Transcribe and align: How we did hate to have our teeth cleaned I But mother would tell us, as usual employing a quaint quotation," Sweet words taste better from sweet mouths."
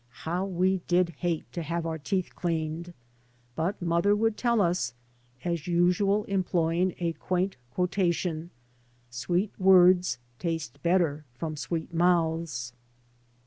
How 0.25 0.45
we 0.47 0.77
did 0.87 1.09
hate 1.19 1.45
to 1.53 1.61
have 1.61 1.85
our 1.85 1.99
teeth 1.99 2.35
cleaned 2.35 2.87
I 2.89 2.93
But 3.55 3.81
mother 3.83 4.15
would 4.15 4.35
tell 4.35 4.59
us, 4.59 4.95
as 5.45 5.67
usual 5.67 6.23
employing 6.23 6.95
a 6.97 7.13
quaint 7.13 7.55
quotation," 7.75 8.49
Sweet 9.11 9.51
words 9.59 10.17
taste 10.39 10.81
better 10.81 11.25
from 11.35 11.55
sweet 11.55 11.93
mouths." 11.93 12.73